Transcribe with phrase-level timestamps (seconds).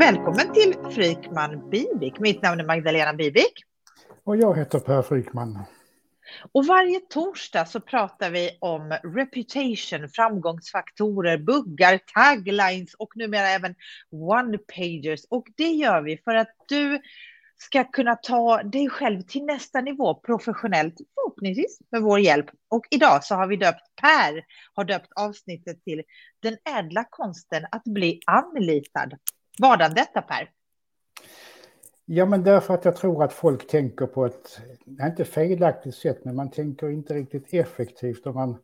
[0.00, 2.18] Välkommen till Frykman Bibik.
[2.18, 3.52] Mitt namn är Magdalena Bibik.
[4.24, 5.58] Och jag heter Per Frykman.
[6.52, 13.74] Och varje torsdag så pratar vi om reputation, framgångsfaktorer, buggar, taglines och numera även
[14.10, 15.20] one-pagers.
[15.30, 17.00] Och det gör vi för att du
[17.56, 22.46] ska kunna ta dig själv till nästa nivå professionellt, förhoppningsvis med vår hjälp.
[22.68, 26.02] Och idag så har vi döpt, Per har döpt avsnittet till
[26.42, 29.12] Den ädla konsten att bli anlitad.
[29.58, 30.50] Vadan detta Per?
[32.04, 34.60] Ja, men därför att jag tror att folk tänker på ett,
[35.00, 38.56] inte felaktigt sätt, men man tänker inte riktigt effektivt och man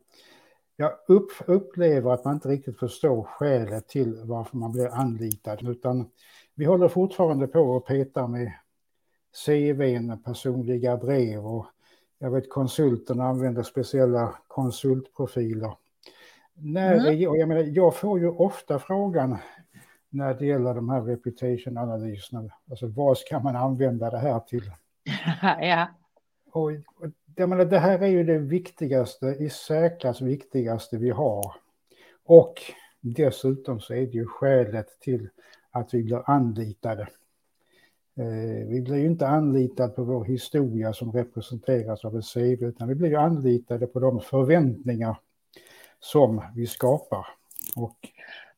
[0.79, 6.09] jag upp, upplever att man inte riktigt förstår skälet till varför man blir anlitad, utan
[6.55, 8.51] vi håller fortfarande på och petar med
[9.45, 11.65] CVn, personliga brev och
[12.19, 15.71] jag vet konsulterna använder speciella konsultprofiler.
[16.53, 17.29] När, mm.
[17.29, 19.37] och jag, menar, jag får ju ofta frågan
[20.09, 24.71] när det gäller de här reputation-analyserna, alltså vad ska man använda det här till?
[25.61, 25.87] ja.
[26.51, 31.55] Och, och jag menar, det här är ju det viktigaste, i särklass viktigaste vi har.
[32.25, 32.53] Och
[33.01, 35.29] dessutom så är det ju skälet till
[35.71, 37.01] att vi blir anlitade.
[38.17, 42.87] Eh, vi blir ju inte anlitade på vår historia som representeras av ett CV, utan
[42.87, 45.19] vi blir ju anlitade på de förväntningar
[45.99, 47.27] som vi skapar.
[47.75, 47.97] Och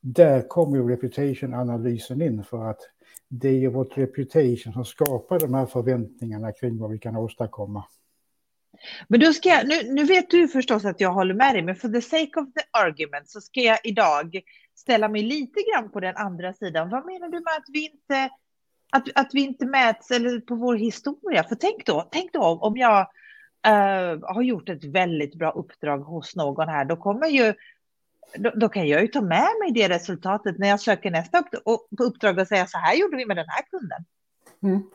[0.02, 2.80] där kommer ju reputation-analysen in för att
[3.28, 7.86] det är ju vårt reputation som skapar de här förväntningarna kring vad vi kan åstadkomma.
[9.08, 11.76] Men då ska jag, nu, nu vet du förstås att jag håller med dig, men
[11.76, 14.42] for the sake of the argument så ska jag idag
[14.76, 16.90] ställa mig lite grann på den andra sidan.
[16.90, 18.30] Vad menar du med att vi inte
[18.92, 21.44] att, att vi inte mäts eller på vår historia.
[21.44, 23.00] För tänk då, tänk då om jag
[23.68, 27.54] uh, har gjort ett väldigt bra uppdrag hos någon här, då kommer ju
[28.38, 32.00] då, då, kan jag ju ta med mig det resultatet när jag söker nästa upp,
[32.00, 34.06] uppdrag och säga så här gjorde vi med den här kunden.
[34.64, 34.90] Mm.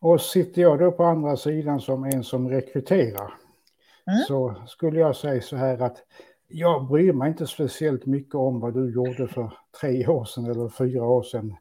[0.00, 3.34] Och sitter jag då på andra sidan som en som rekryterar
[4.06, 4.20] mm.
[4.28, 5.96] så skulle jag säga så här att
[6.48, 10.68] jag bryr mig inte speciellt mycket om vad du gjorde för tre år sedan eller
[10.68, 11.56] fyra år sedan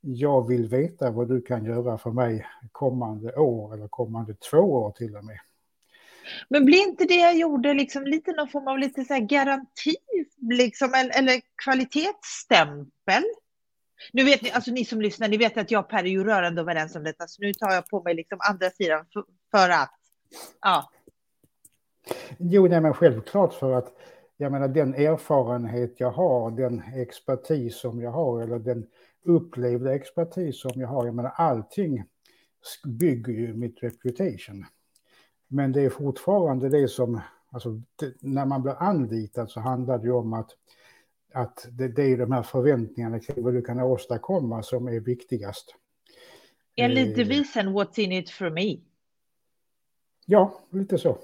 [0.00, 4.90] jag vill veta vad du kan göra för mig kommande år eller kommande två år
[4.90, 5.38] till och med.
[6.48, 9.96] Men blir inte det jag gjorde liksom lite någon form av lite så här garanti,
[10.40, 13.24] liksom, eller kvalitetsstämpel?
[14.12, 16.24] Nu vet ni, alltså ni som lyssnar, ni vet att jag och Per är ju
[16.24, 19.70] rörande överens om detta, så nu tar jag på mig liksom andra sidan för, för
[19.70, 19.94] att,
[20.60, 20.90] ja.
[22.38, 23.94] Jo, nej, men självklart för att
[24.36, 28.86] jag menar den erfarenhet jag har, den expertis som jag har eller den
[29.24, 31.06] upplevda expertis som jag har.
[31.06, 32.04] Jag menar allting
[32.84, 34.66] bygger ju mitt reputation.
[35.48, 37.20] Men det är fortfarande det som,
[37.50, 40.50] alltså det, när man blir anlitad så handlar det ju om att,
[41.32, 45.74] att det, det är de här förväntningarna kring vad du kan åstadkomma som är viktigast.
[46.76, 48.76] Enligt devisen eh, What's in it for me?
[50.26, 51.18] Ja, lite så.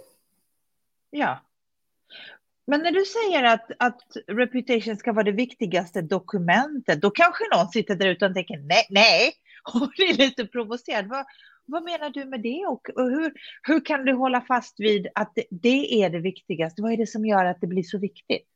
[1.11, 1.41] Ja.
[2.67, 7.69] Men när du säger att, att reputation ska vara det viktigaste dokumentet, då kanske någon
[7.69, 9.33] sitter där ute och tänker nej, nej,
[9.75, 11.09] och blir lite provocerad.
[11.09, 11.27] Vad,
[11.67, 13.33] vad menar du med det och, och hur,
[13.63, 16.83] hur kan du hålla fast vid att det, det, är det viktigaste?
[16.83, 18.47] Vad är det som gör att det blir så viktigt?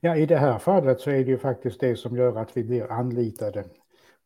[0.00, 2.64] Ja, i det här fallet så är det ju faktiskt det som gör att vi
[2.64, 3.64] blir anlitade.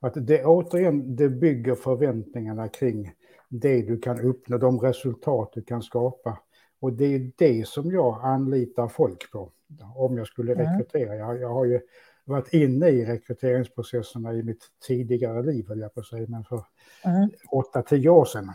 [0.00, 3.12] Att det återigen, det bygger förväntningarna kring
[3.48, 6.38] det du kan uppnå, de resultat du kan skapa
[6.84, 9.52] och det är det som jag anlitar folk på
[9.96, 10.66] om jag skulle mm.
[10.66, 11.16] rekrytera.
[11.16, 11.80] Jag, jag har ju
[12.24, 16.64] varit inne i rekryteringsprocesserna i mitt tidigare liv, höll jag på att säga, men för
[17.04, 17.30] mm.
[17.50, 18.52] åtta, tio år sedan.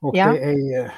[0.00, 0.32] Och ja.
[0.32, 0.94] det är...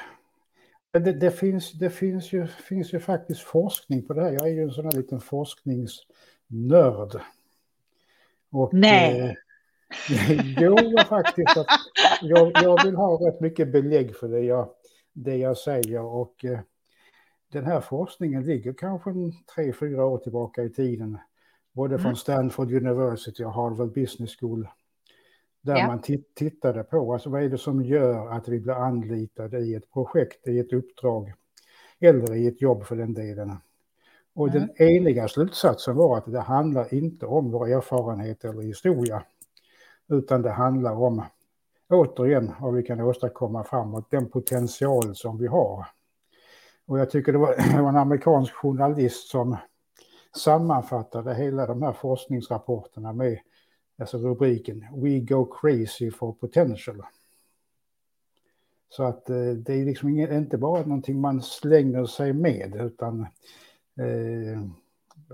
[0.93, 4.31] Det, det, finns, det finns, ju, finns ju faktiskt forskning på det här.
[4.31, 7.21] Jag är ju en sån här liten forskningsnörd.
[8.51, 9.19] Och, Nej.
[9.19, 9.33] Eh,
[10.59, 10.77] jo,
[11.09, 11.57] faktiskt.
[11.57, 11.67] Att
[12.21, 14.69] jag, jag vill ha rätt mycket belägg för det jag,
[15.13, 16.01] det jag säger.
[16.01, 16.59] Och eh,
[17.51, 19.13] den här forskningen ligger kanske
[19.55, 21.17] tre, fyra år tillbaka i tiden.
[21.73, 22.03] Både mm.
[22.03, 24.67] från Stanford University och Harvard Business School.
[25.61, 25.87] Där ja.
[25.87, 26.01] man
[26.35, 30.47] tittade på, alltså vad är det som gör att vi blir anlitade i ett projekt,
[30.47, 31.33] i ett uppdrag
[31.99, 33.57] eller i ett jobb för den delen.
[34.33, 34.59] Och mm.
[34.59, 39.23] den eniga slutsatsen var att det handlar inte om vår erfarenhet eller historia,
[40.07, 41.23] utan det handlar om
[41.89, 45.85] återigen vad vi kan åstadkomma framåt, den potential som vi har.
[46.85, 49.57] Och jag tycker det var, det var en amerikansk journalist som
[50.35, 53.39] sammanfattade hela de här forskningsrapporterna med
[53.99, 57.01] alltså rubriken We go crazy for potential.
[58.89, 63.21] Så att eh, det är liksom inte bara någonting man slänger sig med utan
[63.99, 64.61] eh,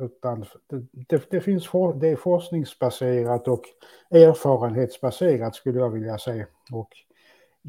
[0.01, 3.63] utan det, det, det finns for, det är forskningsbaserat och
[4.09, 6.45] erfarenhetsbaserat skulle jag vilja säga.
[6.71, 6.89] Och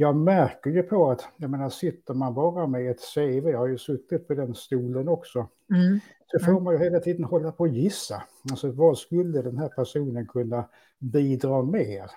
[0.01, 3.67] jag märker ju på att, jag menar, sitter man bara med ett CV, jag har
[3.67, 6.01] ju suttit på den stolen också, mm.
[6.27, 8.23] så får man ju hela tiden hålla på och gissa.
[8.51, 10.69] Alltså vad skulle den här personen kunna
[10.99, 12.09] bidra med?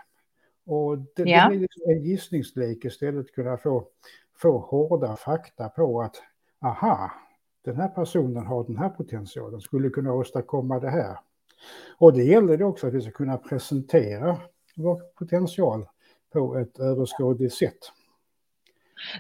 [0.65, 1.43] Och det, ja.
[1.43, 3.87] det blir liksom en gissningslek istället kunna få,
[4.35, 6.15] få hårda fakta på att,
[6.61, 7.11] aha,
[7.65, 11.17] den här personen har den här potentialen, skulle kunna åstadkomma det här.
[11.97, 14.37] Och det gäller också att vi ska kunna presentera
[14.75, 15.85] vår potential
[16.33, 17.91] på ett överskådligt sätt.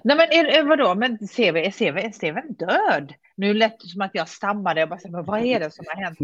[0.03, 3.13] Nej men är, vadå, men CV, är CV, är CVn död?
[3.35, 6.03] Nu lät det som att jag stammade, jag bara, men vad är det som har
[6.03, 6.17] hänt?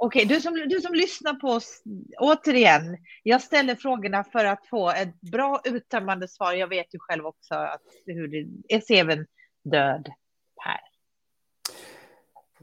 [0.00, 1.82] Okej, okay, du, som, du som lyssnar på oss,
[2.18, 6.52] återigen, jag ställer frågorna för att få ett bra uttömmande svar.
[6.52, 9.26] Jag vet ju själv också att hur det, är CVn
[9.64, 10.08] död
[10.56, 10.80] här?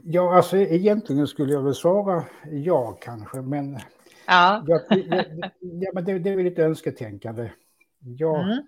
[0.02, 3.80] Ja, alltså egentligen skulle jag väl svara ja kanske, men
[4.26, 4.64] Ja.
[4.66, 4.80] Jag,
[5.60, 7.50] ja, men det, det är lite önsketänkande.
[7.98, 8.66] Jag mm.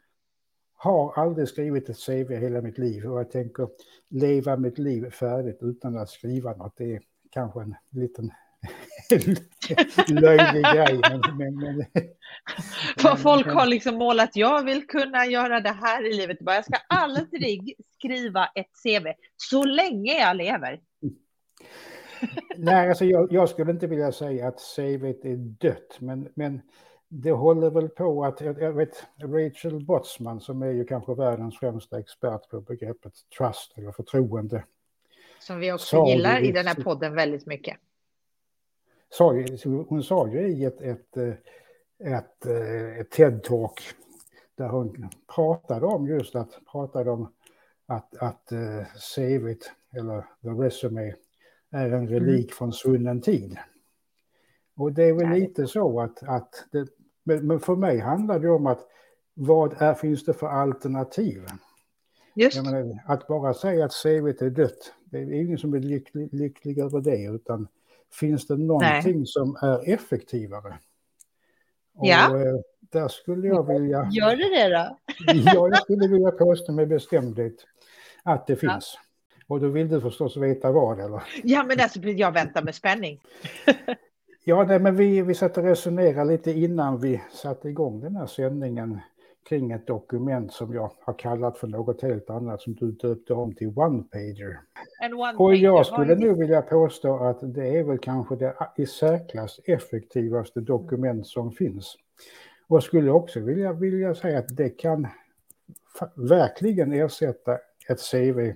[0.74, 3.68] har aldrig skrivit ett CV hela mitt liv och jag tänker
[4.10, 6.76] leva mitt liv färdigt utan att skriva något.
[6.76, 7.00] Det är
[7.30, 8.30] kanske en liten
[10.20, 11.00] löjlig grej.
[11.10, 11.84] Men, men, men,
[12.98, 16.36] För folk har liksom målat, jag vill kunna göra det här i livet.
[16.40, 19.06] Jag ska aldrig skriva ett CV
[19.36, 20.80] så länge jag lever.
[22.56, 26.60] Nej, alltså jag, jag, skulle inte vilja säga att CVt är dött, men, men
[27.08, 31.98] det håller väl på att, jag vet, Rachel Botsman som är ju kanske världens främsta
[31.98, 34.64] expert på begreppet trust eller förtroende.
[35.40, 37.76] Som vi också gillar i den här podden väldigt mycket.
[39.10, 39.34] Sa,
[39.88, 41.16] hon sa ju i ett, ett,
[42.04, 42.46] ett,
[43.00, 43.80] ett TED-talk
[44.54, 47.32] där hon pratade om just att, pratade om
[47.86, 48.84] att, att uh,
[49.14, 51.14] CVt eller the resume
[51.70, 52.08] är en mm.
[52.08, 52.54] relik mm.
[52.58, 53.58] från svunnen tid.
[54.76, 56.88] Och det är väl lite så att, att det,
[57.42, 58.86] men för mig handlar det om att
[59.34, 61.46] vad är, finns det för alternativ?
[62.34, 62.62] Just.
[62.62, 66.78] Menar, att bara säga att CVt är dött, det är ingen som är lycklig, lycklig
[66.78, 67.68] över det, utan
[68.12, 69.26] finns det någonting Nej.
[69.26, 70.78] som är effektivare?
[72.00, 72.30] Ja.
[72.30, 74.08] Och, eh, där skulle jag vilja...
[74.12, 74.96] Gör det det då?
[75.54, 77.54] ja, jag skulle vilja påstå med bestämdhet
[78.22, 78.96] att det finns.
[78.96, 79.07] Ja.
[79.48, 81.22] Och då vill du förstås veta vad, eller?
[81.42, 83.20] Ja, men alltså, jag väntar med spänning.
[84.44, 88.26] ja, nej, men vi, vi satt och resonerade lite innan vi satte igång den här
[88.26, 89.00] sändningen
[89.48, 93.54] kring ett dokument som jag har kallat för något helt annat som du döpte om
[93.54, 94.60] till one-pager.
[95.12, 99.60] One och jag skulle nog vilja påstå att det är väl kanske det i särklass
[99.64, 101.96] effektivaste dokument som finns.
[102.66, 105.06] Och skulle också vilja, vilja säga att det kan
[106.14, 107.58] verkligen ersätta
[107.88, 108.52] ett CV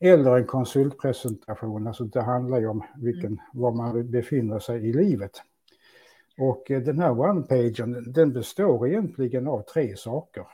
[0.00, 3.40] eller en konsultpresentation, alltså det handlar ju om vilken, mm.
[3.52, 5.42] var man befinner sig i livet.
[6.38, 10.46] Och eh, den här one-pagen, den består egentligen av tre saker.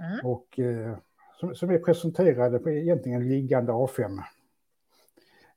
[0.00, 0.26] Mm.
[0.26, 0.96] Och eh,
[1.40, 4.18] som, som är presenterade på egentligen liggande A5.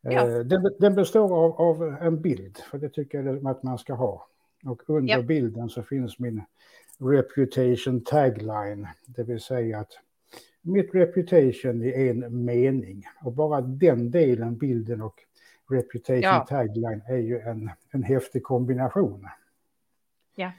[0.03, 0.43] Eh, ja.
[0.43, 4.27] Den, den, består av, av, en bild, för det tycker jag att man ska ha.
[4.65, 5.21] Och under ja.
[5.21, 6.43] bilden så finns min
[6.97, 9.91] reputation tagline, det vill säga att
[10.61, 13.03] mitt reputation i en mening.
[13.23, 15.15] Och bara den delen, bilden och
[15.69, 16.45] reputation ja.
[16.49, 19.27] tagline är ju en, en häftig kombination.
[20.35, 20.51] Ja.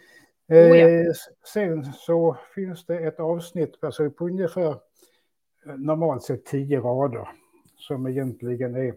[0.49, 1.15] Eh, oh, ja.
[1.53, 4.71] Sen så finns det ett avsnitt alltså på ungefär
[5.67, 7.29] eh, normalt sett tio rader
[7.77, 8.95] som egentligen är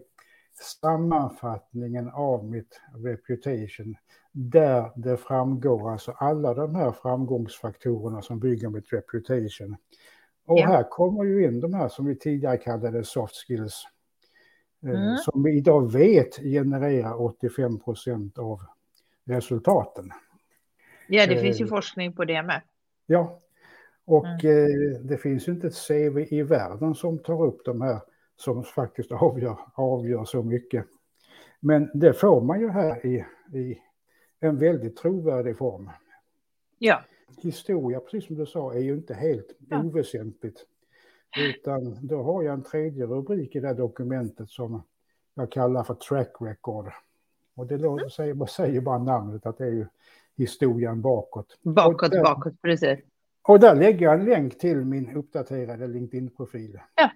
[0.80, 3.96] sammanfattningen av mitt reputation
[4.32, 9.76] där det framgår alltså alla de här framgångsfaktorerna som bygger mitt reputation
[10.46, 10.66] och ja.
[10.66, 13.84] här kommer ju in de här som vi tidigare kallade soft skills.
[14.84, 15.16] Eh, mm.
[15.16, 18.60] Som vi idag vet genererar 85 procent av
[19.24, 20.10] resultaten.
[21.08, 22.62] Ja, det finns ju eh, forskning på det med.
[23.06, 23.38] Ja,
[24.04, 24.66] och mm.
[24.66, 28.00] eh, det finns ju inte ett CV i världen som tar upp de här
[28.36, 30.86] som faktiskt avgör, avgör så mycket.
[31.60, 33.24] Men det får man ju här i,
[33.58, 33.78] i
[34.40, 35.90] en väldigt trovärdig form.
[36.78, 37.04] Ja
[37.36, 39.82] historia, precis som du sa, är ju inte helt ja.
[39.82, 40.66] oväsentligt.
[41.36, 44.82] Utan då har jag en tredje rubrik i det här dokumentet som
[45.34, 46.92] jag kallar för track record.
[47.54, 48.10] Och det mm.
[48.10, 49.86] säger, säger bara namnet att det är ju
[50.36, 51.58] historien bakåt.
[51.62, 52.98] Bakåt, där, bakåt, precis.
[53.42, 56.80] Och där lägger jag en länk till min uppdaterade LinkedIn-profil.
[56.94, 57.10] Ja.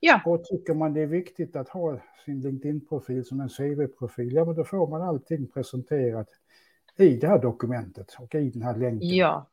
[0.00, 0.20] Ja.
[0.24, 4.54] Och tycker man det är viktigt att ha sin LinkedIn-profil som en CV-profil, ja men
[4.54, 6.28] då får man allting presenterat
[6.98, 9.08] i det här dokumentet och i den här länken.
[9.08, 9.48] Ja.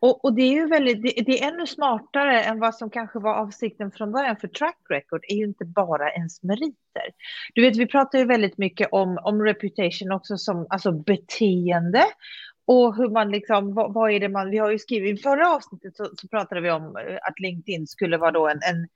[0.00, 3.18] Och, och, det är ju väldigt, det, det, är ännu smartare än vad som kanske
[3.18, 7.06] var avsikten från början, för track record är ju inte bara ens meriter.
[7.54, 12.04] Du vet, vi pratar ju väldigt mycket om, om reputation också som alltså beteende
[12.64, 15.54] och hur man liksom, vad, vad är det man, vi har ju skrivit, i förra
[15.54, 18.88] avsnittet så, så pratade vi om att LinkedIn skulle vara då en, en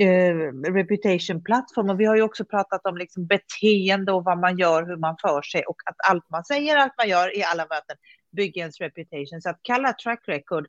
[0.00, 0.34] eh,
[0.72, 4.96] reputation-plattform och vi har ju också pratat om liksom beteende och vad man gör, hur
[4.96, 5.62] man för sig.
[5.62, 7.96] Och att allt man säger, allt man gör i alla möten
[8.36, 9.42] bygger ens reputation.
[9.42, 10.66] Så att kalla track record,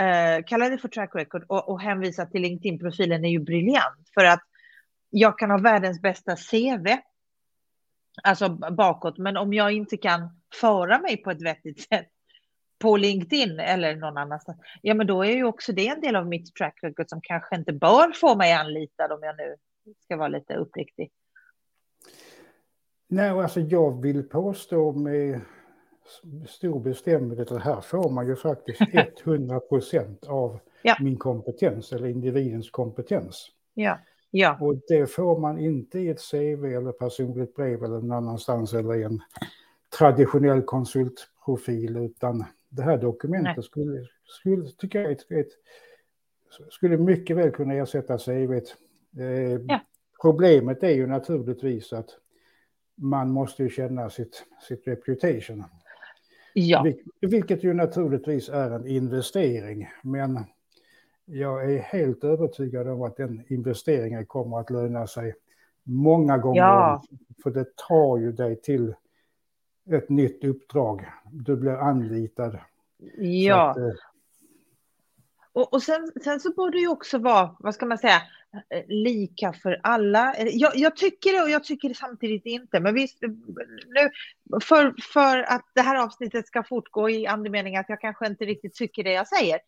[0.00, 4.08] eh, kalla det för track record och, och hänvisa till LinkedIn-profilen är ju briljant.
[4.14, 4.42] För att
[5.10, 6.86] jag kan ha världens bästa CV,
[8.22, 12.13] alltså bakåt, men om jag inte kan föra mig på ett vettigt sätt
[12.84, 16.26] på LinkedIn eller någon annanstans, ja men då är ju också det en del av
[16.26, 19.56] mitt track record som kanske inte bör få mig anlitad om jag nu
[20.04, 21.10] ska vara lite uppriktig.
[23.08, 25.40] Nej, alltså jag vill påstå med
[26.48, 28.80] stor bestämdhet att här får man ju faktiskt
[29.24, 30.96] 100 procent av ja.
[31.00, 33.50] min kompetens eller individens kompetens.
[33.74, 33.98] Ja.
[34.30, 34.58] Ja.
[34.60, 38.94] Och det får man inte i ett CV eller personligt brev eller någon annanstans eller
[38.94, 39.20] i en
[39.98, 42.44] traditionell konsultprofil utan
[42.76, 45.48] det här dokumentet skulle, skulle, tycker jag, ett, ett,
[46.70, 48.52] skulle mycket väl kunna ersätta CV.
[48.52, 49.80] Eh, ja.
[50.22, 52.10] Problemet är ju naturligtvis att
[52.94, 55.64] man måste ju känna sitt, sitt reputation.
[56.56, 56.86] Ja.
[57.20, 60.40] vilket ju naturligtvis är en investering, men
[61.24, 65.34] jag är helt övertygad om att den investeringen kommer att löna sig
[65.82, 66.60] många gånger.
[66.60, 67.02] Ja.
[67.42, 68.94] För det tar ju dig till
[69.90, 71.10] ett nytt uppdrag.
[71.32, 72.58] Du blir anlitad.
[73.18, 73.70] Ja.
[73.70, 73.92] Att, eh...
[75.52, 78.22] och, och sen, sen så borde det ju också vara, vad ska man säga,
[78.88, 80.34] lika för alla.
[80.38, 82.80] Jag, jag, tycker det och jag tycker det samtidigt inte.
[82.80, 84.10] Men visst, nu,
[84.60, 88.74] för, för att det här avsnittet ska fortgå i andemening att jag kanske inte riktigt
[88.74, 89.58] tycker det jag säger,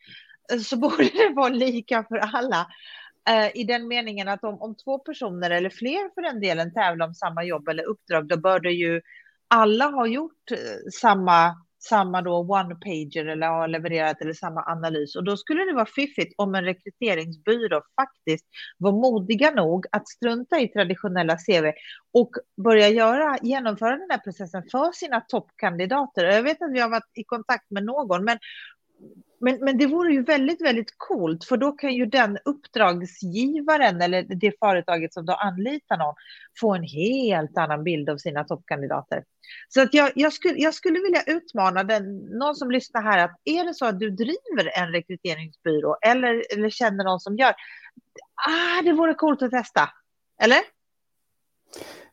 [0.64, 2.66] så borde det vara lika för alla.
[3.28, 7.06] Eh, I den meningen att om, om två personer eller fler för den delen tävlar
[7.06, 9.02] om samma jobb eller uppdrag, då bör det ju
[9.48, 15.16] alla har gjort eh, samma samma då one-pager eller har levererat eller samma analys.
[15.16, 18.46] Och då skulle det vara fiffigt om en rekryteringsbyrå faktiskt
[18.78, 21.72] var modiga nog att strunta i traditionella CV
[22.12, 22.30] och
[22.64, 26.24] börja göra, genomföra den här processen för sina toppkandidater.
[26.24, 28.38] Jag vet att vi har varit i kontakt med någon, men
[29.40, 34.22] men, men det vore ju väldigt, väldigt coolt, för då kan ju den uppdragsgivaren eller
[34.22, 36.14] det företaget som då anlitar någon
[36.60, 39.24] få en helt annan bild av sina toppkandidater.
[39.68, 43.40] Så att jag, jag, skulle, jag skulle vilja utmana den, någon som lyssnar här, att
[43.44, 47.54] är det så att du driver en rekryteringsbyrå eller, eller känner någon som gör,
[48.48, 49.90] ah, det vore coolt att testa,
[50.42, 50.60] eller?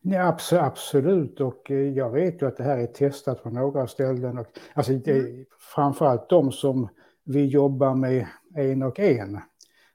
[0.01, 4.38] Ja, absolut, och eh, jag vet ju att det här är testat på några ställen.
[4.38, 5.46] Och, alltså, mm.
[5.60, 6.89] Framförallt de som
[7.24, 9.39] vi jobbar med en och en.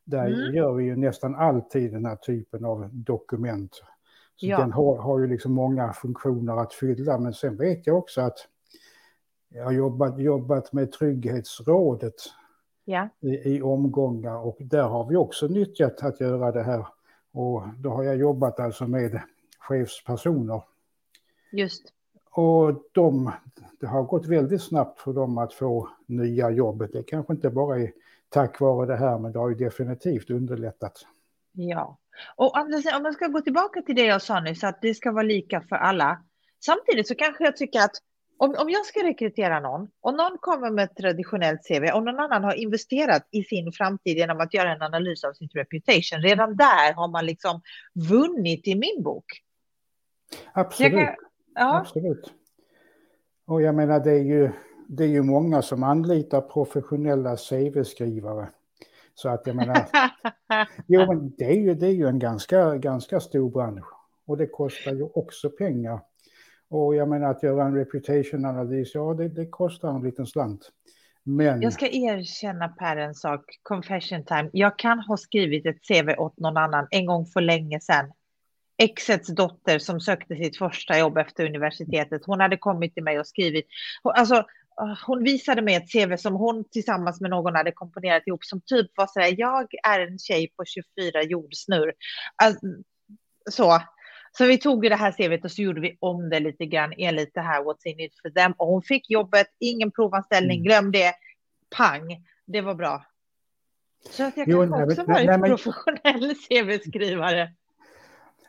[0.05, 0.55] Där mm.
[0.55, 3.75] gör vi ju nästan alltid den här typen av dokument.
[4.37, 4.59] Så ja.
[4.59, 8.39] Den har, har ju liksom många funktioner att fylla, men sen vet jag också att
[9.49, 12.15] jag har jobbat, jobbat med Trygghetsrådet
[12.85, 13.09] ja.
[13.21, 16.87] i, i omgångar och där har vi också nyttjat att göra det här.
[17.33, 19.23] Och då har jag jobbat alltså med
[19.59, 20.63] chefspersoner.
[21.53, 21.93] Just.
[22.31, 23.33] Och de,
[23.81, 26.93] det har gått väldigt snabbt för dem att få nya jobb.
[26.93, 27.93] Det kanske inte bara är
[28.29, 31.07] tack vare det här, men det har ju definitivt underlättat.
[31.53, 31.99] Ja,
[32.37, 35.13] och Anders, om man ska gå tillbaka till det jag sa nyss, att det ska
[35.13, 36.23] vara lika för alla.
[36.65, 37.97] Samtidigt så kanske jag tycker att
[38.39, 42.19] om, om jag ska rekrytera någon och någon kommer med ett traditionellt CV och någon
[42.19, 46.57] annan har investerat i sin framtid genom att göra en analys av sin reputation, redan
[46.57, 47.61] där har man liksom
[48.11, 49.25] vunnit i min bok.
[50.53, 50.93] Absolut.
[50.93, 51.15] Kan,
[51.55, 51.79] ja.
[51.79, 52.33] Absolut.
[53.49, 54.51] Och jag menar, det är ju,
[54.89, 58.49] det är ju många som anlitar professionella CV-skrivare.
[59.15, 59.77] Så att jag menar,
[60.87, 63.87] jo, men det, är ju, det är ju en ganska, ganska stor bransch.
[64.27, 66.01] Och det kostar ju också pengar.
[66.71, 70.71] Och jag menar att göra en reputation-analys, ja det, det kostar en liten slant.
[71.23, 71.63] Men...
[71.63, 74.51] Jag ska erkänna Per en sak, confession time.
[74.53, 78.13] Jag kan ha skrivit ett CV åt någon annan en gång för länge sedan
[78.79, 82.23] exets dotter som sökte sitt första jobb efter universitetet.
[82.27, 83.67] Hon hade kommit till mig och skrivit.
[84.03, 84.45] Alltså,
[85.07, 88.91] hon visade mig ett CV som hon tillsammans med någon hade komponerat ihop som typ
[88.97, 91.93] var så här, jag är en tjej på 24 jordsnurr.
[92.43, 92.67] Alltså,
[93.51, 93.83] så.
[94.39, 97.35] Så vi tog det här CVet och så gjorde vi om det lite grann enligt
[97.35, 98.53] det här What's in it for them.
[98.57, 100.65] Och hon fick jobbet, ingen provanställning, mm.
[100.65, 101.13] glöm det,
[101.77, 103.05] pang, det var bra.
[104.11, 107.53] Så att jag kan också vara professionell CV-skrivare.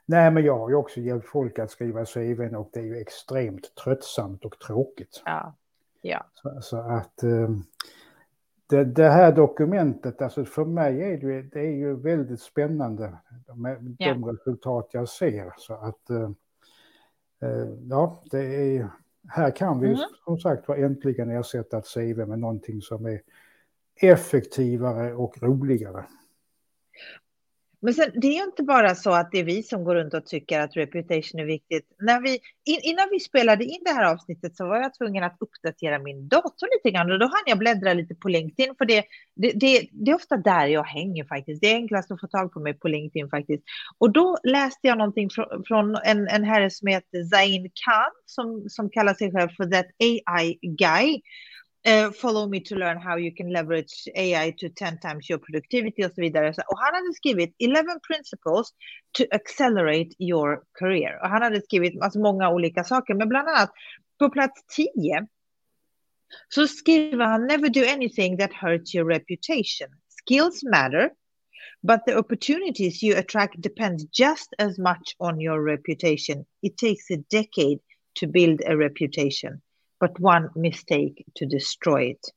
[0.09, 2.97] Nej, men jag har ju också hjälpt folk att skriva CVn och det är ju
[2.97, 5.21] extremt tröttsamt och tråkigt.
[5.25, 5.55] Ja.
[6.01, 6.25] ja.
[6.33, 7.63] Så, så att, ehm,
[8.69, 13.17] det, det, här dokumentet, alltså för mig är det, det är ju väldigt spännande
[13.55, 14.13] med ja.
[14.13, 15.53] de resultat jag ser.
[15.57, 16.31] Så att, eh,
[17.41, 18.89] eh ja, det är,
[19.27, 19.99] här kan vi mm.
[20.25, 23.21] som sagt var äntligen ersätta ett CV med någonting som är
[23.95, 26.05] effektivare och roligare.
[27.81, 30.13] Men sen, det är ju inte bara så att det är vi som går runt
[30.13, 31.95] och tycker att reputation är viktigt.
[31.99, 32.31] När vi,
[32.65, 36.27] in, innan vi spelade in det här avsnittet så var jag tvungen att uppdatera min
[36.27, 39.03] dator lite grann och då hann jag bläddra lite på LinkedIn för det,
[39.35, 41.61] det, det, det är ofta där jag hänger faktiskt.
[41.61, 43.63] Det är enklast att få tag på mig på LinkedIn faktiskt.
[43.97, 48.69] Och då läste jag någonting från, från en, en herre som heter Zain Khan som,
[48.69, 51.21] som kallar sig själv för That AI Guy.
[51.85, 56.05] Uh, follow me to learn how you can leverage AI to 10 times your productivity
[56.05, 56.49] och så vidare.
[56.49, 58.73] Och han hade skrivit 11 principles
[59.11, 61.19] to accelerate your career.
[61.21, 63.71] Och han hade skrivit alltså många olika saker, men bland annat
[64.19, 65.27] på plats 10
[66.49, 69.89] så skriver han never do anything that hurts your reputation.
[70.09, 71.09] Skills matter,
[71.81, 76.45] but the opportunities you attract depends just as much on your reputation.
[76.61, 77.79] It takes a decade
[78.19, 79.61] to build a reputation
[79.99, 82.33] but one mistake to destroy it.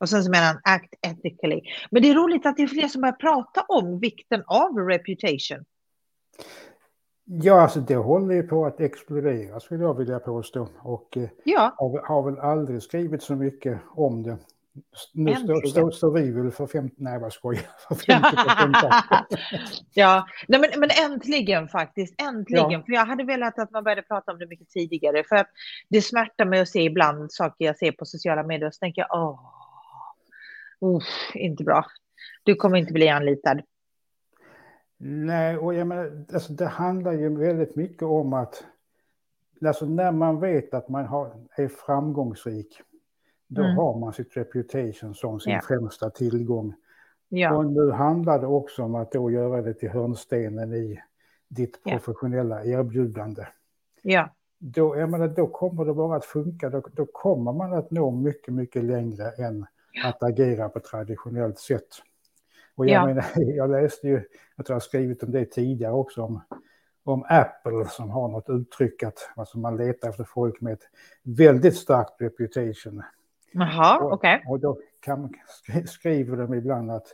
[0.00, 1.60] Och sen så menar han act ethically.
[1.90, 5.64] Men det är roligt att det är fler som börjar prata om vikten av reputation.
[7.24, 10.68] Ja, alltså det håller ju på att explodera skulle jag vilja påstå.
[10.78, 11.74] Och eh, ja.
[11.76, 14.38] har, har väl aldrig skrivit så mycket om det
[15.12, 18.28] nu står, står, står vi väl för 50, nej vad skojar, för 50
[19.94, 22.70] Ja, nej, men, men äntligen faktiskt, äntligen.
[22.70, 22.82] Ja.
[22.86, 25.24] För jag hade velat att man började prata om det mycket tidigare.
[25.24, 25.48] För att
[25.88, 29.02] det smärtar mig att se ibland saker jag ser på sociala medier och så tänker
[29.02, 29.40] jag, åh,
[30.80, 31.02] oh,
[31.34, 31.86] inte bra.
[32.42, 33.60] Du kommer inte bli anlitad.
[35.00, 38.64] Nej, och jag menar, alltså det handlar ju väldigt mycket om att
[39.66, 42.80] alltså när man vet att man har, är framgångsrik
[43.48, 43.76] då mm.
[43.76, 45.60] har man sitt reputation som sin ja.
[45.60, 46.74] främsta tillgång.
[47.28, 47.56] Ja.
[47.56, 51.00] Och nu handlar det också om att då göra det till hörnstenen i
[51.48, 52.78] ditt professionella ja.
[52.78, 53.46] erbjudande.
[54.02, 54.34] Ja.
[54.58, 58.10] Då, jag menar, då kommer det bara att funka, då, då kommer man att nå
[58.10, 59.66] mycket, mycket längre än
[60.04, 61.88] att agera på traditionellt sätt.
[62.74, 63.06] Och jag, ja.
[63.06, 64.14] menar, jag läste ju,
[64.56, 66.40] jag tror jag har skrivit om det tidigare också, om,
[67.04, 70.88] om Apple som har något uttryck att alltså man letar efter folk med ett
[71.22, 73.02] väldigt starkt reputation.
[73.52, 74.36] Jaha, okej.
[74.36, 74.52] Okay.
[74.52, 75.34] Och då kan,
[75.86, 77.06] skriver de ibland att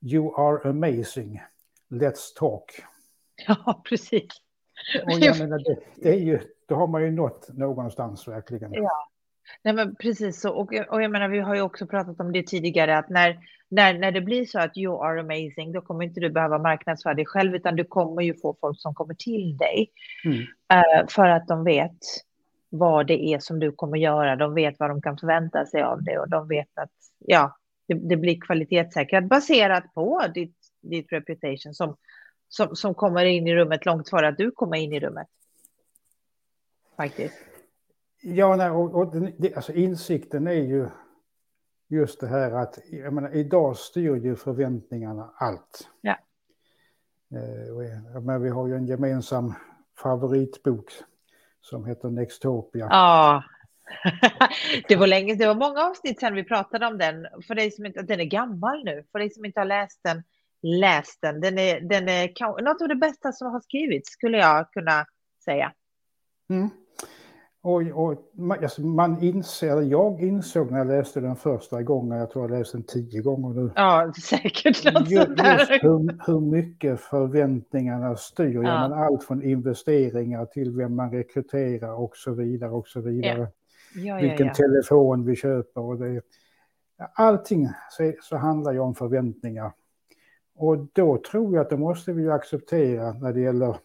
[0.00, 1.42] you are amazing,
[1.90, 2.84] let's talk.
[3.46, 4.28] Ja, precis.
[5.04, 8.72] Och jag menar, det, det, är ju, då har man ju nått någonstans verkligen.
[8.72, 9.08] Ja,
[9.62, 10.50] Nej, men precis så.
[10.50, 13.98] Och, och jag menar, vi har ju också pratat om det tidigare, att när, när,
[13.98, 17.26] när det blir så att you are amazing, då kommer inte du behöva marknadsföra dig
[17.26, 19.90] själv, utan du kommer ju få folk som kommer till dig.
[20.24, 20.38] Mm.
[20.38, 21.98] Uh, för att de vet
[22.68, 24.36] vad det är som du kommer göra.
[24.36, 27.94] De vet vad de kan förvänta sig av det och de vet att ja, det,
[27.94, 31.96] det blir kvalitetssäkrat baserat på ditt, ditt reputation som,
[32.48, 35.26] som, som kommer in i rummet långt före att du kommer in i rummet.
[36.96, 37.34] Faktiskt.
[38.22, 40.88] Ja, nej, och, och det, alltså insikten är ju
[41.88, 45.88] just det här att jag menar, idag styr ju förväntningarna allt.
[46.00, 46.16] Ja.
[47.30, 49.54] Eh, men vi har ju en gemensam
[50.02, 50.92] favoritbok
[51.60, 52.88] som heter Nextopia.
[52.90, 53.44] Ja,
[54.88, 57.26] det var länge, det var många avsnitt sedan vi pratade om den.
[57.46, 59.04] För dig som inte, den är gammal nu.
[59.12, 60.22] För dig som inte har läst den,
[60.62, 61.40] läs den.
[61.40, 65.06] Den är, den är något av det bästa som har skrivits, skulle jag kunna
[65.44, 65.72] säga.
[66.50, 66.70] Mm.
[67.62, 72.30] Och, och man, alltså man inser, jag insåg när jag läste den första gången, jag
[72.30, 73.70] tror jag läste den tio gånger nu.
[73.74, 74.84] Ja, säkert.
[74.84, 78.54] Just, just hur, hur, mycket förväntningarna styr.
[78.54, 78.62] Ja.
[78.88, 83.38] Men allt från investeringar till vem man rekryterar och så vidare och så vidare.
[83.38, 83.48] Ja.
[83.94, 86.22] Ja, Vilken telefon vi köper och det.
[87.14, 89.72] Allting så, så handlar ju om förväntningar.
[90.56, 93.76] Och då tror jag att det måste vi acceptera när det gäller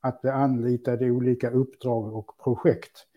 [0.00, 3.07] att bli anlitade i olika uppdrag och projekt.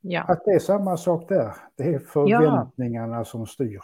[0.00, 0.22] Ja.
[0.22, 1.52] Att det är samma sak där.
[1.76, 3.24] Det är förväntningarna ja.
[3.24, 3.80] som styr.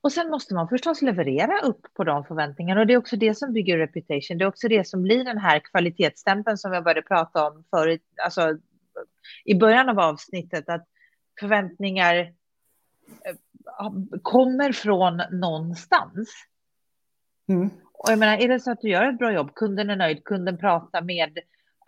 [0.00, 3.34] Och sen måste man förstås leverera upp på de förväntningarna och det är också det
[3.34, 4.38] som bygger reputation.
[4.38, 8.02] Det är också det som blir den här kvalitetsstämpeln som jag började prata om förut,
[8.24, 8.58] alltså
[9.44, 10.86] i början av avsnittet, att
[11.40, 12.16] förväntningar
[13.24, 13.36] eh,
[14.22, 16.28] kommer från någonstans.
[17.48, 17.70] Mm.
[17.92, 20.24] Och jag menar, är det så att du gör ett bra jobb, kunden är nöjd,
[20.24, 21.38] kunden pratar med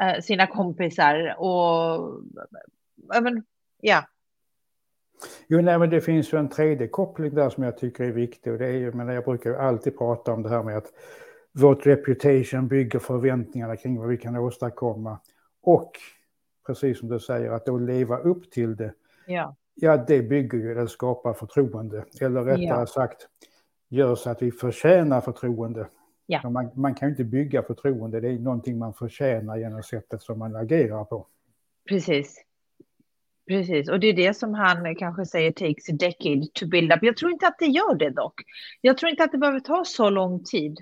[0.03, 2.23] eh, sina kompisar och
[3.23, 3.45] men,
[3.81, 4.05] ja.
[5.49, 8.53] Jo, nej, men det finns ju en tredje koppling där som jag tycker är viktig
[8.53, 10.93] och det är ju, men jag brukar ju alltid prata om det här med att
[11.53, 15.19] vårt reputation bygger förväntningarna kring vad vi kan åstadkomma
[15.63, 15.93] och
[16.67, 18.95] precis som du säger att då leva upp till det.
[19.27, 19.57] Ja.
[19.75, 22.05] Ja, det bygger ju, eller skapar förtroende.
[22.21, 22.87] Eller rättare Ja.
[22.87, 23.29] sagt,
[23.89, 25.89] gör så att vi förtjänar förtroende.
[26.27, 26.51] Ja.
[26.51, 30.39] Man, man kan ju inte bygga förtroende, det är någonting man förtjänar genom sättet som
[30.39, 31.27] man agerar på.
[31.89, 32.45] Precis.
[33.47, 36.99] Precis, och det är det som han kanske säger takes a decade to build up.
[37.03, 38.41] Jag tror inte att det gör det dock.
[38.81, 40.81] Jag tror inte att det behöver ta så lång tid.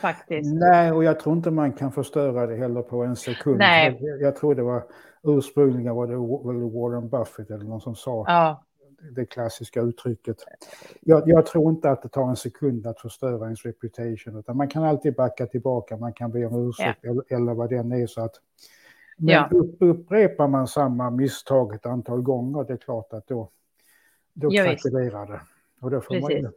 [0.00, 0.54] Faktiskt.
[0.54, 3.58] Nej, och jag tror inte man kan förstöra det heller på en sekund.
[3.58, 3.98] Nej.
[4.00, 4.82] Jag, jag tror det var
[5.22, 6.16] ursprungligen var det
[6.68, 8.64] Warren Buffett eller någon som sa Ja,
[9.16, 10.36] det klassiska uttrycket.
[11.00, 14.68] Jag, jag tror inte att det tar en sekund att förstöra ens reputation, utan man
[14.68, 18.06] kan alltid backa tillbaka, man kan be om ursäkt eller, eller vad den är.
[18.06, 18.34] Så att,
[19.18, 19.48] men Ja.
[19.52, 23.50] upp, upprepar man samma misstag ett antal gånger, det är klart att då,
[24.32, 25.40] då krackelerar det.
[25.80, 26.44] Och då får man, Precis.
[26.44, 26.50] ju-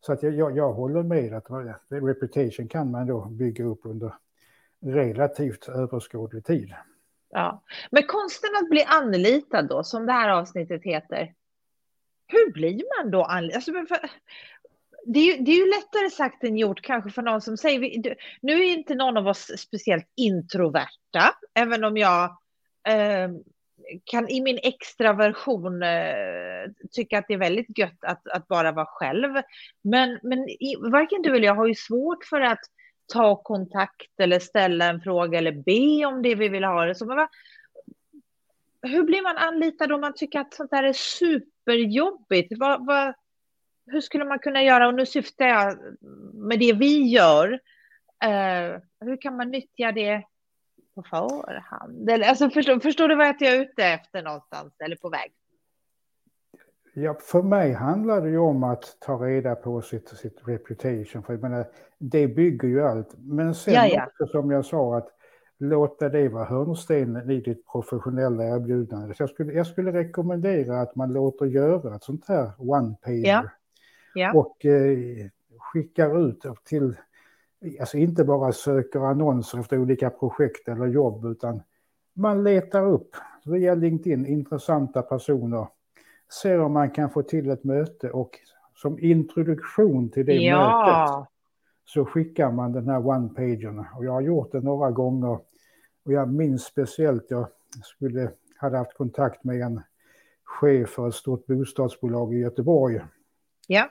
[0.00, 1.46] så att jag, jag, håller med att
[1.88, 4.14] reputation kan man då bygga upp under
[4.82, 6.74] relativt överskådlig tid.
[7.30, 7.62] ja.
[7.90, 11.34] Men konsten att bli anlitad då, som det här avsnittet heter.
[12.26, 13.56] Hur blir man då anlitad?
[13.56, 13.72] Alltså,
[15.06, 17.78] det, är ju, det är ju lättare sagt än gjort kanske för någon som säger,
[17.78, 22.24] vi- du- nu är inte någon av oss speciellt introverta, även om jag
[22.88, 23.30] eh,
[24.04, 28.86] kan i min extraversion eh, tycka att det är väldigt gött att, att bara vara
[28.86, 29.34] själv.
[29.82, 32.60] Men, men i, varken du eller jag har ju svårt för att
[33.12, 36.84] ta kontakt eller ställa en fråga eller be om det vi vill ha.
[36.84, 36.94] det.
[36.94, 37.28] Så, men va,
[38.82, 42.58] hur blir man anlitad om man tycker att sånt där är superjobbigt?
[42.58, 43.14] Va, va,
[43.86, 44.88] hur skulle man kunna göra?
[44.88, 45.78] Och nu syftar jag
[46.34, 47.52] med det vi gör.
[48.24, 50.22] Eh, hur kan man nyttja det
[50.94, 52.10] på förhand?
[52.10, 55.32] Eller, alltså, förstår, förstår du vad jag är ute efter någonstans eller på väg?
[56.96, 61.22] Ja, för mig handlar det ju om att ta reda på sitt, sitt reputation.
[61.22, 61.66] För jag menar,
[61.98, 63.14] det bygger ju allt.
[63.18, 64.06] Men sen Ja, ja.
[64.06, 65.08] också som jag sa att
[65.58, 69.14] låta det vara hörnstenen i ditt professionella erbjudande.
[69.14, 73.28] Så jag, skulle, jag skulle rekommendera att man låter göra ett sånt här one-pager.
[73.28, 73.44] Ja.
[74.14, 74.32] Ja.
[74.34, 75.26] Och eh,
[75.58, 76.96] skickar ut till,
[77.80, 81.62] alltså inte bara söker annonser efter olika projekt eller jobb, utan
[82.12, 85.66] man letar upp via LinkedIn intressanta personer
[86.40, 88.38] ser om man kan få till ett möte och
[88.74, 91.26] som introduktion till det mötet Ja,
[91.84, 93.84] så skickar man den här one-pagern.
[93.96, 95.38] Och jag har gjort det några gånger
[96.04, 97.46] och jag minns speciellt, jag
[97.82, 99.80] skulle, hade haft kontakt med en
[100.44, 103.00] chef för ett stort bostadsbolag i Göteborg.
[103.68, 103.90] ja.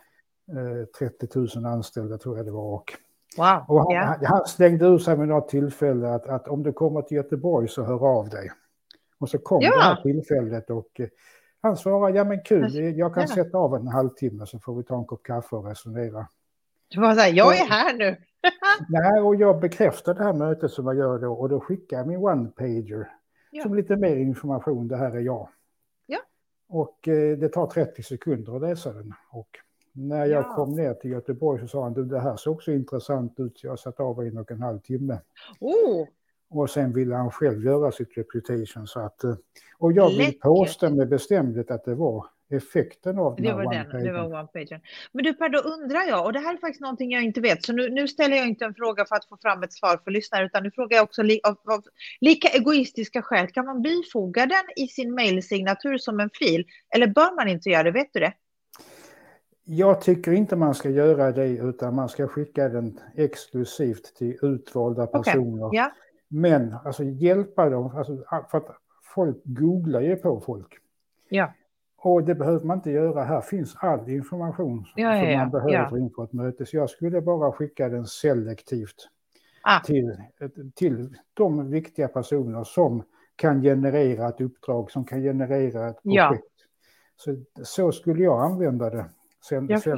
[0.52, 2.74] Eh, 30 000 anställda tror jag det var.
[2.74, 2.94] Och,
[3.38, 3.66] wow.
[3.68, 4.28] och han, ja.
[4.30, 7.84] han, slängde ur sig med något tillfälle att, att om du kommer till Göteborg så
[7.84, 8.52] hör av dig.
[9.20, 9.76] Och så kom Ja.
[9.78, 11.08] det här tillfället och eh,
[11.62, 13.36] han svarade, ja men kul, jag kan Ja.
[13.36, 16.28] sätta av en halvtimme så får vi ta en kopp kaffe och resonera.
[16.94, 18.18] Det var så här, jag är här nu.
[18.90, 22.08] Nej, och jag bekräftade det här mötet som jag gör då och då skickar jag
[22.08, 23.08] min one-pager
[23.52, 23.64] Ja.
[23.64, 25.50] som lite mer information, det här är jag.
[26.06, 26.20] Ja.
[26.70, 29.14] Och eh, det tar 30 sekunder att läsa den.
[29.30, 29.50] Och
[29.94, 30.56] när jag Ja.
[30.56, 33.68] kom ner till Göteborg så sa han, du det här ser också intressant ut, så
[33.68, 35.18] jag satt av en och en halv timme.
[35.60, 36.08] Oh,
[36.50, 38.88] Och sen ville han själv göra sitt reputation.
[38.88, 39.36] Så att, eh,
[39.78, 40.42] och jag vill Läckert.
[40.42, 44.80] påstå med bestämdhet att det var effekten av den det var den, det var one-pagen.
[45.12, 47.64] Men du Per, då undrar jag, och det här är faktiskt någonting jag inte vet,
[47.66, 50.12] så nu, nu ställer jag inte en fråga för att få fram ett svar för
[50.12, 51.84] lyssnare, utan nu frågar jag också li, av, av
[52.22, 57.36] lika egoistiska skäl, kan man bifoga den i sin mailsignatur som en fil, eller bör
[57.36, 58.34] man inte göra det, vet du det?
[59.66, 65.08] Jag tycker inte man ska göra det utan man ska skicka den exklusivt till utvalda
[65.08, 65.70] personer.
[65.72, 65.92] Ja,
[66.28, 68.78] Men alltså hjälpa dem, alltså, för att
[69.16, 70.78] folk googlar ju på folk.
[71.30, 71.54] ja,
[71.98, 73.24] Och det behöver man inte göra.
[73.24, 75.98] Här finns all information Ja, som ja, man behöver ja.
[75.98, 76.66] inför ett möte.
[76.66, 79.10] Så jag skulle bara skicka den selektivt
[79.62, 80.18] ah, till,
[80.76, 83.04] till de viktiga personer som
[83.36, 86.46] kan generera ett uppdrag, som kan generera ett projekt.
[87.16, 89.06] Så, så skulle jag använda det.
[89.50, 89.98] Sen, sen,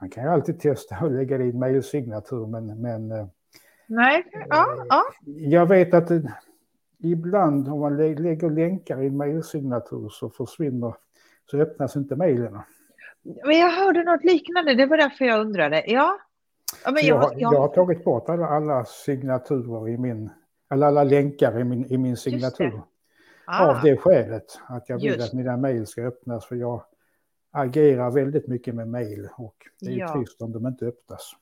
[0.00, 3.26] man kan ju alltid testa att lägga det i en mejlsignatur, men, men eh,
[3.86, 6.32] Nej, ja, ja, jag vet att det,
[6.98, 10.94] ibland om man lä- lägger länkar i en mejlsignatur så försvinner,
[11.50, 12.58] så öppnas inte mejlen.
[13.44, 15.84] men jag hörde något liknande, det var därför jag undrade.
[15.86, 16.18] Ja,
[16.84, 20.30] ja men Jag, jag, jag har tagit bort alla, alla signaturer i min,
[20.70, 22.82] eller alla länkar i min, i min signatur.
[23.46, 25.28] ah, Av det skälet att jag vill Just.
[25.28, 26.82] att mina mejl ska öppnas för jag
[27.56, 30.14] agerar väldigt mycket med mejl och det är ju Ja.
[30.14, 31.36] trist om de inte öppnas.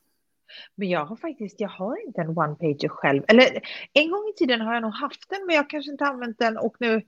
[0.75, 3.23] Men jag har faktiskt, jag har inte en one-pager själv.
[3.27, 3.61] Eller
[3.93, 6.57] en gång i tiden har jag nog haft den, men jag kanske inte använt den
[6.57, 7.01] och nu,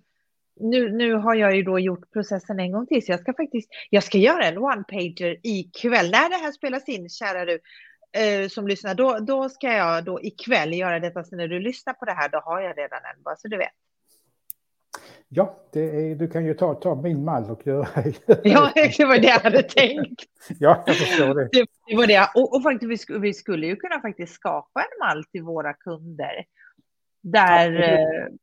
[0.60, 3.06] nu, nu har jag ju då gjort processen en gång till.
[3.06, 6.12] Så jag ska faktiskt, jag ska göra en one-pager ikväll.
[6.12, 7.60] När det här spelas in, kära du,
[8.12, 11.24] eh, som lyssnar, då, då ska jag då ikväll göra detta.
[11.24, 13.58] Så när du lyssnar på det här, då har jag redan en, bara så du
[13.58, 13.74] vet.
[15.30, 17.88] Ja, är, du kan ju ta, ta min mall och göra...
[18.44, 20.24] ja, det var det jag hade tänkt.
[20.60, 21.50] ja, jag förstår det.
[21.52, 22.30] Det, det var det.
[22.36, 25.74] Och, och faktiskt, vi, skulle, vi skulle ju kunna faktiskt skapa en mall till våra
[25.74, 26.46] kunder.
[27.22, 27.72] Där...
[27.72, 28.02] Ja, det...
[28.02, 28.34] Eh,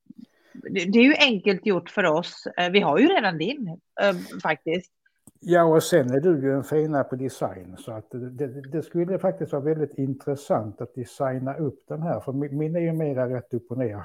[0.71, 2.47] det är ju enkelt gjort för oss.
[2.57, 4.93] Eh, vi har ju redan din eh, faktiskt.
[5.41, 8.83] Ja, och sen är du ju en fina på design så att det, det, det,
[8.83, 13.37] skulle faktiskt vara väldigt intressant att designa upp den här, för min är ju mera
[13.37, 14.05] rätt upp och ner.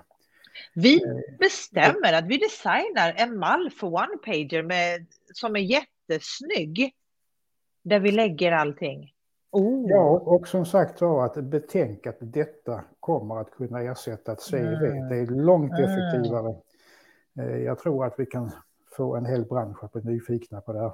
[0.73, 6.95] Vi eh, bestämmer att vi designar en mall för one-pager med, som är jättesnygg.
[7.83, 9.13] Där vi lägger allting.
[9.51, 9.89] Oh.
[9.89, 14.55] Ja, och som sagt var att betänk att detta kommer att kunna ersätta ett CV.
[14.55, 15.09] Mm.
[15.09, 15.83] Det är långt mm.
[15.83, 16.55] effektivare.
[17.39, 17.63] Mm.
[17.63, 18.51] Jag tror att vi kan
[18.97, 20.93] få en hel bransch att bli nyfikna på det här.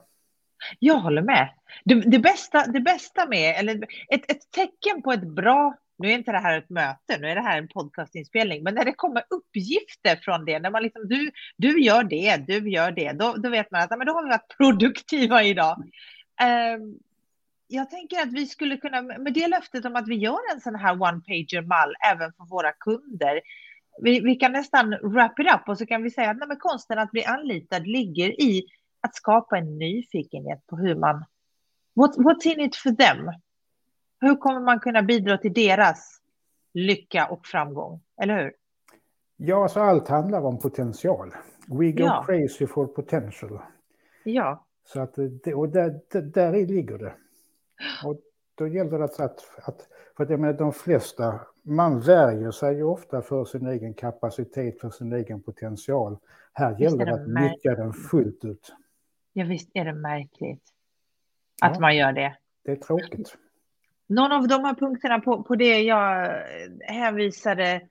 [0.80, 1.49] Jag håller med.
[1.86, 6.14] Det, det, bästa, det bästa med, eller ett, ett tecken på ett bra, nu är
[6.14, 9.24] inte det här ett möte, nu är det här en podcastinspelning, men när det kommer
[9.30, 13.50] uppgifter från det, när man liksom, du, du gör det, du gör det, då, då
[13.50, 15.78] vet man att men då har vi varit produktiva idag.
[16.78, 17.00] Um,
[17.68, 20.76] jag tänker att vi skulle kunna, med det löftet om att vi gör en sån
[20.76, 23.42] här one-pager mall även för våra kunder,
[24.02, 27.00] vi, vi, kan nästan wrap it up och så kan vi säga att nej, konsten
[27.00, 28.66] att bli anlitad ligger i
[29.02, 31.26] att skapa en nyfikenhet på hur man...
[31.94, 33.32] What, what's in it for them?
[34.26, 36.22] Hur kommer man kunna bidra till deras
[36.74, 38.02] lycka och framgång?
[38.22, 38.54] Eller hur?
[39.38, 41.34] Ja, så allt handlar om potential.
[41.68, 42.24] We go ja.
[42.28, 43.60] crazy for potential.
[44.24, 44.66] Ja.
[44.86, 45.18] Så att
[45.56, 47.14] och där, där, där ligger det.
[48.06, 48.20] Och
[48.56, 52.84] då gäller det att, att för att jag menar, de flesta, man värjer sig ju
[52.84, 56.18] ofta för sin egen kapacitet, för sin egen potential.
[56.54, 58.76] Här gäller det att nyttja den fullt ut.
[59.34, 60.64] Ja, visst är det märkligt
[61.62, 62.38] att ja, man gör det.
[62.64, 63.38] Det är tråkigt.
[64.08, 66.41] Någon av de här punkterna på, på det jag
[66.80, 67.82] hänvisade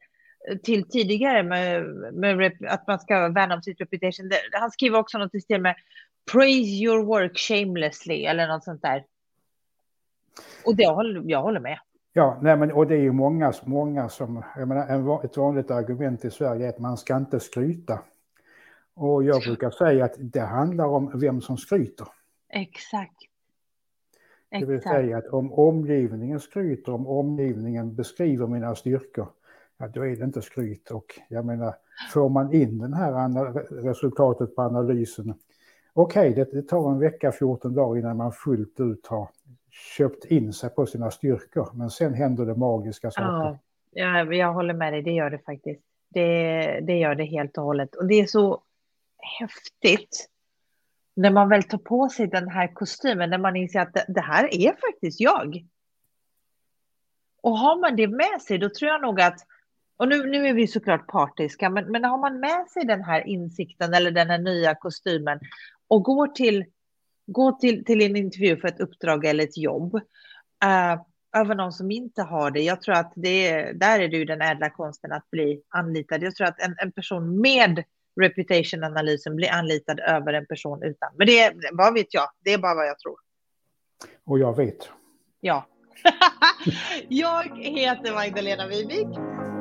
[0.62, 4.30] till tidigare med, med att man ska värna om sitt reputation.
[4.52, 5.74] Han skriver också något i stil med
[6.32, 9.04] praise your work shamelessly eller något sånt där.
[10.64, 11.78] Och det håller, jag håller med.
[12.12, 15.70] Ja, nej men, och det är ju många, många som, jag menar, en, ett vanligt
[15.70, 17.98] argument i Sverige är att man ska inte skryta.
[18.94, 22.06] Och jag brukar säga att det handlar om vem som skryter.
[22.48, 23.16] Exakt.
[24.60, 29.28] Det vill säga att om omgivningen skryter, om omgivningen beskriver mina styrkor,
[29.78, 30.90] ja, då är det inte skryt.
[30.90, 31.74] Och jag menar,
[32.12, 35.34] får man in det här resultatet på analysen,
[35.92, 39.28] okej, okay, det, det tar en vecka, 14 dagar innan man fullt ut har
[39.70, 43.58] köpt in sig på sina styrkor, men sen händer det magiska saker.
[43.90, 45.82] Ja, jag håller med dig, det gör det faktiskt.
[46.08, 47.94] Det, det gör det helt och hållet.
[47.94, 48.62] Och det är så
[49.40, 50.28] häftigt
[51.14, 54.20] när man väl tar på sig den här kostymen, när man inser att det, det
[54.20, 55.66] här är faktiskt jag.
[57.42, 59.38] Och har man det med sig, då tror jag nog att,
[59.96, 63.26] och nu, nu är vi såklart partiska, men, men har man med sig den här
[63.26, 65.40] insikten eller den här nya kostymen
[65.88, 66.64] och går till,
[67.26, 71.02] går till, till en intervju för ett uppdrag eller ett jobb, uh,
[71.36, 72.60] över någon som inte har det.
[72.60, 76.22] Jag tror att det är, där är det ju den ädla konsten att bli anlitad.
[76.22, 77.84] Jag tror att en, en person med
[78.20, 81.10] reputation-analysen blir anlitad över en person utan.
[81.16, 83.16] Men det är, vad vet jag, det är bara vad jag tror.
[84.26, 84.88] Och jag vet.
[85.40, 85.66] Ja.
[87.08, 89.08] jag heter Magdalena Wibig.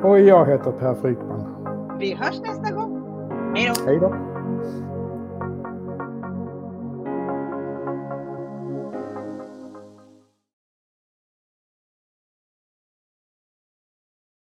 [0.04, 1.98] Och jag heter Per Frykman.
[1.98, 3.04] Vi hörs nästa gång.
[3.56, 3.84] Hej då.
[3.86, 4.33] Hej då.